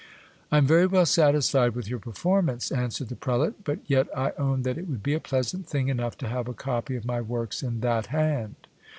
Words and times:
I 0.51 0.57
am 0.57 0.65
very 0.65 0.87
well 0.87 1.05
satisfied 1.05 1.75
with 1.75 1.87
your 1.87 1.99
performance, 1.99 2.71
answered 2.71 3.09
the 3.09 3.15
prelate, 3.15 3.63
but 3.63 3.81
yet 3.85 4.07
I 4.17 4.31
own 4.35 4.63
that 4.63 4.79
it 4.79 4.87
would 4.87 5.03
be 5.03 5.13
a 5.13 5.19
pleasant 5.19 5.67
thing 5.67 5.89
enough 5.89 6.17
to 6.17 6.27
have 6.27 6.47
a 6.47 6.55
copy 6.55 6.95
of 6.95 7.05
my 7.05 7.21
works 7.21 7.61
in 7.61 7.81
that 7.81 8.07
hand. 8.07 8.55